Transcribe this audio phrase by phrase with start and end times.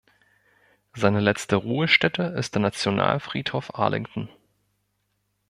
[0.95, 4.29] Seine letzte Ruhestätte ist der Nationalfriedhof Arlington.